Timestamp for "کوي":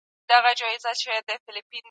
1.67-1.79